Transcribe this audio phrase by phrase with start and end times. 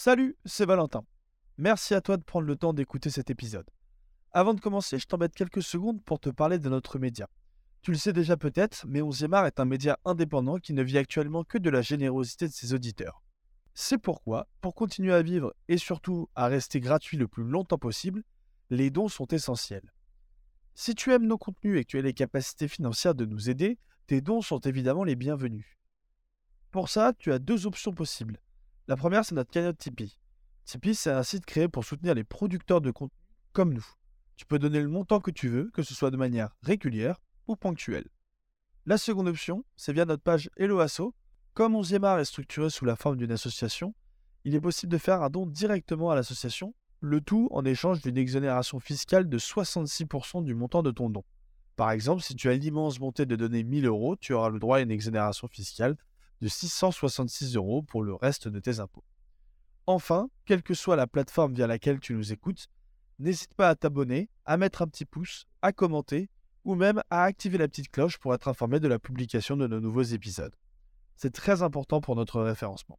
[0.00, 1.04] Salut, c'est Valentin.
[1.56, 3.68] Merci à toi de prendre le temps d'écouter cet épisode.
[4.30, 7.28] Avant de commencer, je t'embête quelques secondes pour te parler de notre média.
[7.82, 10.98] Tu le sais déjà peut-être, mais 11 art est un média indépendant qui ne vit
[10.98, 13.24] actuellement que de la générosité de ses auditeurs.
[13.74, 18.22] C'est pourquoi, pour continuer à vivre et surtout à rester gratuit le plus longtemps possible,
[18.70, 19.92] les dons sont essentiels.
[20.76, 23.78] Si tu aimes nos contenus et que tu as les capacités financières de nous aider,
[24.06, 25.66] tes dons sont évidemment les bienvenus.
[26.70, 28.40] Pour ça, tu as deux options possibles.
[28.88, 30.18] La première, c'est notre cagnotte Tipeee.
[30.64, 33.14] Tipeee, c'est un site créé pour soutenir les producteurs de contenu
[33.52, 33.86] comme nous.
[34.36, 37.56] Tu peux donner le montant que tu veux, que ce soit de manière régulière ou
[37.56, 38.08] ponctuelle.
[38.86, 41.14] La seconde option, c'est via notre page Hello Asso.
[41.52, 43.94] Comme 11e art est structuré sous la forme d'une association,
[44.44, 48.16] il est possible de faire un don directement à l'association, le tout en échange d'une
[48.16, 51.24] exonération fiscale de 66% du montant de ton don.
[51.76, 54.78] Par exemple, si tu as l'immense bonté de donner 1000 euros, tu auras le droit
[54.78, 55.96] à une exonération fiscale
[56.40, 59.04] de 666 euros pour le reste de tes impôts.
[59.86, 62.68] Enfin, quelle que soit la plateforme via laquelle tu nous écoutes,
[63.18, 66.28] n'hésite pas à t'abonner, à mettre un petit pouce, à commenter
[66.64, 69.80] ou même à activer la petite cloche pour être informé de la publication de nos
[69.80, 70.54] nouveaux épisodes.
[71.16, 72.98] C'est très important pour notre référencement.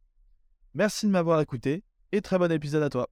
[0.74, 3.08] Merci de m'avoir écouté et très bon épisode à toi.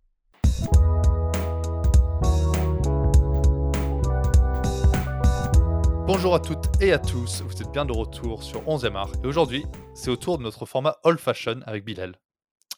[6.06, 9.27] Bonjour à toutes et à tous, vous êtes bien de retour sur 11e art et
[9.27, 9.64] aujourd'hui
[9.98, 12.14] c'est au tour de notre format Old Fashion avec Bilal.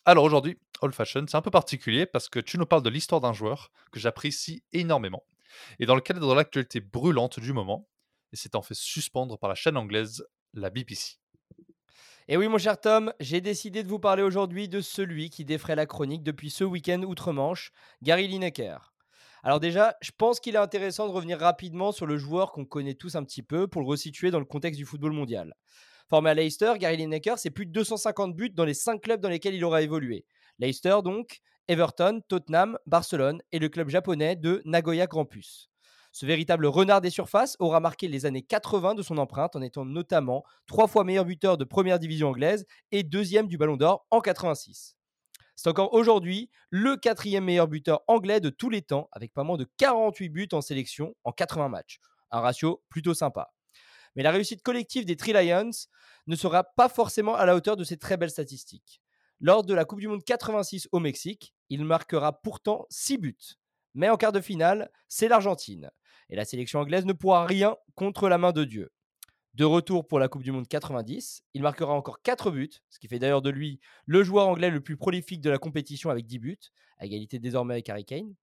[0.07, 3.21] Alors aujourd'hui, Old Fashion c'est un peu particulier parce que tu nous parles de l'histoire
[3.21, 5.23] d'un joueur que j'apprécie énormément
[5.79, 7.87] et dans le cadre de l'actualité brûlante du moment
[8.33, 11.19] et s'étant fait suspendre par la chaîne anglaise, la BBC.
[12.27, 15.77] Et oui, mon cher Tom, j'ai décidé de vous parler aujourd'hui de celui qui défrait
[15.77, 18.95] la chronique depuis ce week-end outre-Manche, Gary Lineker.
[19.43, 22.95] Alors déjà, je pense qu'il est intéressant de revenir rapidement sur le joueur qu'on connaît
[22.95, 25.55] tous un petit peu pour le resituer dans le contexte du football mondial.
[26.11, 29.29] Formé à Leicester, Gary Lineker, c'est plus de 250 buts dans les 5 clubs dans
[29.29, 30.27] lesquels il aura évolué.
[30.59, 35.71] Leicester donc, Everton, Tottenham, Barcelone et le club japonais de Nagoya Grampus.
[36.11, 39.85] Ce véritable renard des surfaces aura marqué les années 80 de son empreinte en étant
[39.85, 44.21] notamment trois fois meilleur buteur de première division anglaise et deuxième du Ballon d'Or en
[44.21, 44.97] 86.
[45.55, 49.59] C'est encore aujourd'hui le quatrième meilleur buteur anglais de tous les temps, avec pas moins
[49.59, 52.01] de 48 buts en sélection en 80 matchs.
[52.33, 53.53] Un ratio plutôt sympa.
[54.17, 55.71] Mais la réussite collective des Three Lions
[56.27, 59.01] ne sera pas forcément à la hauteur de ces très belles statistiques.
[59.41, 63.57] Lors de la Coupe du Monde 86 au Mexique, il marquera pourtant 6 buts.
[63.95, 65.91] Mais en quart de finale, c'est l'Argentine.
[66.29, 68.93] Et la sélection anglaise ne pourra rien contre la main de Dieu.
[69.55, 73.09] De retour pour la Coupe du Monde 90, il marquera encore 4 buts, ce qui
[73.09, 76.39] fait d'ailleurs de lui le joueur anglais le plus prolifique de la compétition avec 10
[76.39, 76.59] buts,
[76.99, 78.35] à égalité désormais avec Harry Kane.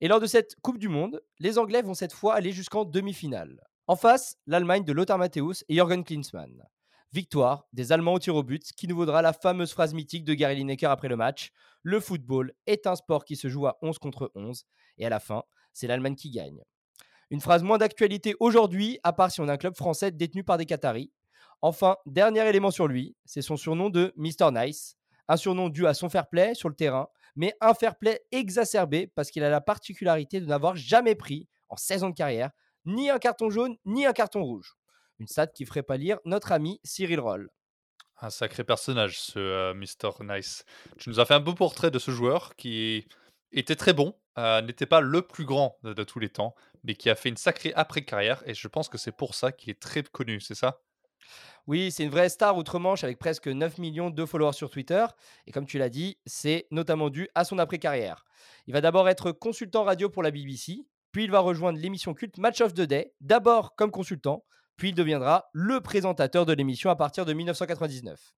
[0.00, 3.60] Et lors de cette Coupe du Monde, les Anglais vont cette fois aller jusqu'en demi-finale.
[3.88, 6.62] En face, l'Allemagne de Lothar Matthäus et Jürgen Klinsmann.
[7.12, 10.34] Victoire des Allemands au tir au but, qui nous vaudra la fameuse phrase mythique de
[10.34, 11.50] Gary Lineker après le match
[11.82, 14.66] Le football est un sport qui se joue à 11 contre 11,
[14.98, 16.62] et à la fin, c'est l'Allemagne qui gagne.
[17.30, 20.58] Une phrase moins d'actualité aujourd'hui, à part si on a un club français détenu par
[20.58, 21.10] des Qataris.
[21.60, 24.52] Enfin, dernier élément sur lui, c'est son surnom de Mr.
[24.52, 24.96] Nice.
[25.26, 29.08] Un surnom dû à son fair play sur le terrain, mais un fair play exacerbé
[29.08, 32.52] parce qu'il a la particularité de n'avoir jamais pris, en 16 ans de carrière,
[32.84, 34.76] ni un carton jaune, ni un carton rouge.
[35.18, 37.50] Une stat qui ferait pas lire notre ami Cyril Roll.
[38.20, 40.24] Un sacré personnage, ce euh, Mr.
[40.24, 40.64] Nice.
[40.98, 43.06] Tu nous as fait un beau portrait de ce joueur qui
[43.52, 46.54] était très bon, euh, n'était pas le plus grand de, tous les temps,
[46.84, 49.70] mais qui a fait une sacrée après-carrière, et je pense que c'est pour ça qu'il
[49.70, 50.80] est très connu, c'est ça?
[51.66, 55.06] Oui, c'est une vraie star outre-Manche avec presque 9 millions de followers sur Twitter.
[55.46, 58.24] Et comme tu l'as dit, c'est notamment dû à son après-carrière.
[58.66, 62.38] Il va d'abord être consultant radio pour la BBC, puis il va rejoindre l'émission culte
[62.38, 64.44] Match of the Day, d'abord comme consultant,
[64.76, 68.34] puis il deviendra le présentateur de l'émission à partir de 1999.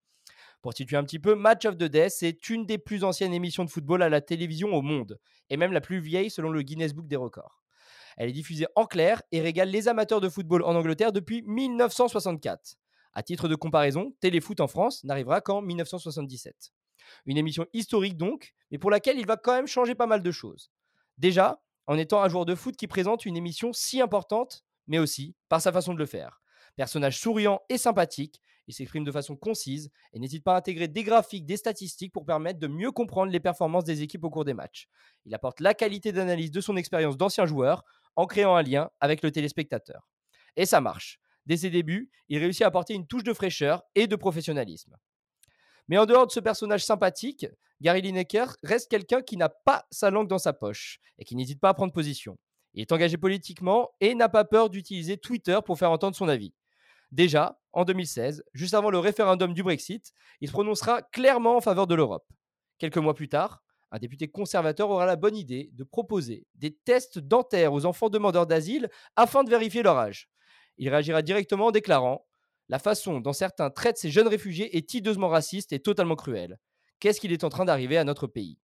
[0.61, 3.65] Pour situer un petit peu, Match of the Day, c'est une des plus anciennes émissions
[3.65, 5.19] de football à la télévision au monde,
[5.51, 7.63] et même la plus vieille selon le Guinness Book des records.
[8.17, 12.77] Elle est diffusée en clair et régale les amateurs de football en Angleterre depuis 1964.
[13.13, 16.73] À titre de comparaison, Téléfoot en France n'arrivera qu'en 1977.
[17.27, 20.31] Une émission historique donc, mais pour laquelle il va quand même changer pas mal de
[20.31, 20.71] choses.
[21.19, 25.35] Déjà, en étant un joueur de foot qui présente une émission si importante, mais aussi
[25.49, 26.41] par sa façon de le faire.
[26.77, 31.03] Personnage souriant et sympathique, il s'exprime de façon concise et n'hésite pas à intégrer des
[31.03, 34.55] graphiques, des statistiques pour permettre de mieux comprendre les performances des équipes au cours des
[34.55, 34.89] matchs.
[35.25, 37.85] Il apporte la qualité d'analyse de son expérience d'ancien joueur
[38.17, 40.09] en créant un lien avec le téléspectateur.
[40.57, 41.21] Et ça marche.
[41.47, 44.97] Dès ses débuts, il réussit à apporter une touche de fraîcheur et de professionnalisme.
[45.89, 47.47] Mais en dehors de ce personnage sympathique,
[47.81, 51.61] Gary Lineker reste quelqu'un qui n'a pas sa langue dans sa poche et qui n'hésite
[51.61, 52.39] pas à prendre position.
[52.73, 56.53] Il est engagé politiquement et n'a pas peur d'utiliser Twitter pour faire entendre son avis.
[57.13, 61.87] Déjà, en 2016, juste avant le référendum du Brexit, il se prononcera clairement en faveur
[61.87, 62.27] de l'Europe.
[62.79, 67.21] Quelques mois plus tard, un député conservateur aura la bonne idée de proposer des tests
[67.21, 70.29] dentaires aux enfants demandeurs d'asile afin de vérifier leur âge.
[70.79, 72.27] Il réagira directement en déclarant
[72.69, 76.59] La façon dont certains traitent ces jeunes réfugiés est hideusement raciste et totalement cruelle.
[77.01, 78.59] Qu'est-ce qu'il est en train d'arriver à notre pays?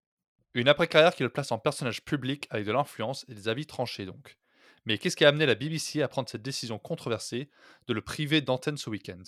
[0.53, 4.05] Une après-carrière qui le place en personnage public avec de l'influence et des avis tranchés
[4.05, 4.37] donc.
[4.85, 7.49] Mais qu'est-ce qui a amené la BBC à prendre cette décision controversée
[7.87, 9.21] de le priver d'antenne ce week-end?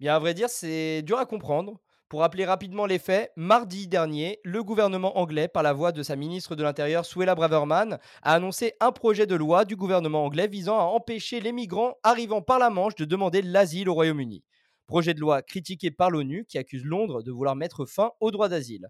[0.00, 1.80] Bien, à vrai dire, c'est dur à comprendre.
[2.08, 6.16] Pour rappeler rapidement les faits, mardi dernier, le gouvernement anglais, par la voix de sa
[6.16, 10.78] ministre de l'Intérieur, Suella Braverman, a annoncé un projet de loi du gouvernement anglais visant
[10.78, 14.42] à empêcher les migrants arrivant par la Manche de demander l'asile au Royaume-Uni.
[14.86, 18.48] Projet de loi critiqué par l'ONU qui accuse Londres de vouloir mettre fin au droit
[18.48, 18.88] d'asile.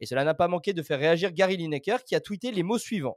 [0.00, 2.76] Et cela n'a pas manqué de faire réagir Gary Lineker qui a tweeté les mots
[2.76, 3.16] suivants.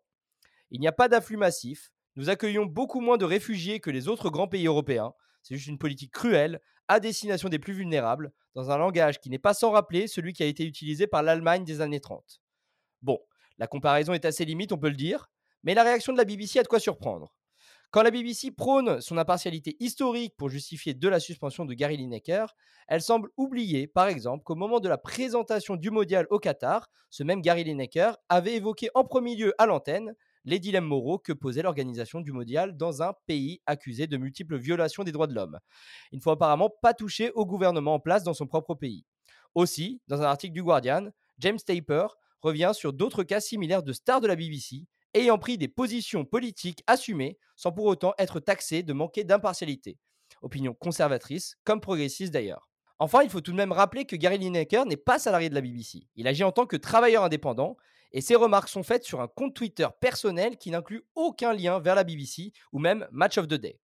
[0.70, 4.30] Il n'y a pas d'afflux massif, nous accueillons beaucoup moins de réfugiés que les autres
[4.30, 5.12] grands pays européens,
[5.42, 9.40] c'est juste une politique cruelle à destination des plus vulnérables, dans un langage qui n'est
[9.40, 12.42] pas sans rappeler celui qui a été utilisé par l'Allemagne des années 30.
[13.02, 13.20] Bon,
[13.58, 15.30] la comparaison est assez limite, on peut le dire,
[15.64, 17.34] mais la réaction de la BBC a de quoi surprendre.
[17.92, 22.56] Quand la BBC prône son impartialité historique pour justifier de la suspension de Gary Lineker,
[22.88, 27.24] elle semble oublier, par exemple, qu'au moment de la présentation du mondial au Qatar, ce
[27.24, 30.16] même Gary Lineker avait évoqué en premier lieu à l'antenne
[30.46, 35.04] les dilemmes moraux que posait l'organisation du mondial dans un pays accusé de multiples violations
[35.04, 35.60] des droits de l'homme.
[36.12, 39.06] Il ne faut apparemment pas toucher au gouvernement en place dans son propre pays.
[39.56, 41.10] Aussi, dans un article du Guardian,
[41.40, 42.08] James Taper
[42.42, 46.84] revient sur d'autres cas similaires de stars de la BBC ayant pris des positions politiques
[46.88, 49.98] assumées sans pour autant être taxés de manquer d'impartialité.
[50.42, 52.70] Opinion conservatrice comme progressiste d'ailleurs.
[53.00, 55.62] Enfin, il faut tout de même rappeler que Gary Lineker n'est pas salarié de la
[55.62, 56.08] BBC.
[56.16, 57.76] Il agit en tant que travailleur indépendant
[58.12, 61.96] et ses remarques sont faites sur un compte Twitter personnel qui n'inclut aucun lien vers
[61.96, 63.80] la BBC ou même Match of the Day.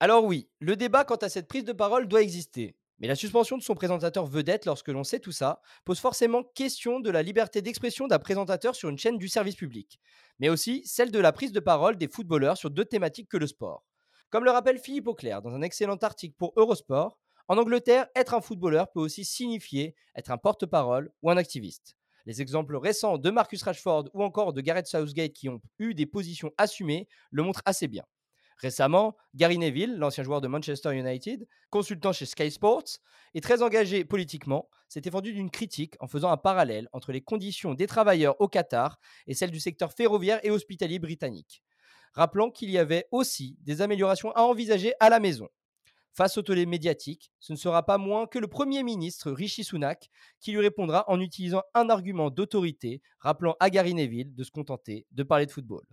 [0.00, 2.76] Alors oui, le débat quant à cette prise de parole doit exister.
[3.00, 6.98] Mais la suspension de son présentateur vedette, lorsque l'on sait tout ça, pose forcément question
[6.98, 10.00] de la liberté d'expression d'un présentateur sur une chaîne du service public,
[10.40, 13.46] mais aussi celle de la prise de parole des footballeurs sur deux thématiques que le
[13.46, 13.84] sport.
[14.30, 18.40] Comme le rappelle Philippe Auclair dans un excellent article pour Eurosport, en Angleterre, être un
[18.40, 21.96] footballeur peut aussi signifier être un porte-parole ou un activiste.
[22.28, 26.04] Les exemples récents de Marcus Rashford ou encore de Gareth Southgate qui ont eu des
[26.04, 28.04] positions assumées le montrent assez bien.
[28.58, 32.98] Récemment, Gary Neville, l'ancien joueur de Manchester United, consultant chez Sky Sports
[33.32, 37.72] et très engagé politiquement, s'est défendu d'une critique en faisant un parallèle entre les conditions
[37.72, 41.62] des travailleurs au Qatar et celles du secteur ferroviaire et hospitalier britannique.
[42.12, 45.48] Rappelant qu'il y avait aussi des améliorations à envisager à la maison.
[46.18, 50.10] Face au tollé médiatique, ce ne sera pas moins que le Premier ministre Rishi Sunak
[50.40, 55.06] qui lui répondra en utilisant un argument d'autorité, rappelant à Gary Neville de se contenter
[55.12, 55.84] de parler de football.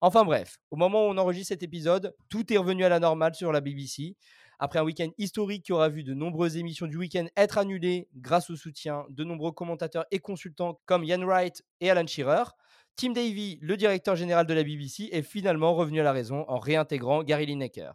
[0.00, 3.34] Enfin bref, au moment où on enregistre cet épisode, tout est revenu à la normale
[3.34, 4.14] sur la BBC.
[4.60, 8.50] Après un week-end historique qui aura vu de nombreuses émissions du week-end être annulées grâce
[8.50, 12.44] au soutien de nombreux commentateurs et consultants comme Ian Wright et Alan Shearer,
[12.94, 16.60] Tim Davy, le directeur général de la BBC, est finalement revenu à la raison en
[16.60, 17.94] réintégrant Gary Lineker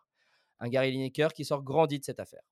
[0.61, 2.43] un Gary Lineker qui sort grandi de cette affaire.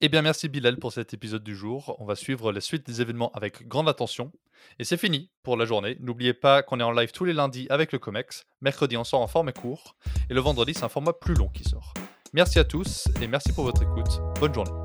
[0.00, 1.96] Eh bien, merci Bilal pour cet épisode du jour.
[1.98, 4.32] On va suivre la suite des événements avec grande attention.
[4.78, 5.96] Et c'est fini pour la journée.
[6.00, 8.46] N'oubliez pas qu'on est en live tous les lundis avec le COMEX.
[8.60, 9.96] Mercredi, on sort en format court.
[10.30, 11.94] Et le vendredi, c'est un format plus long qui sort.
[12.32, 14.20] Merci à tous et merci pour votre écoute.
[14.40, 14.83] Bonne journée.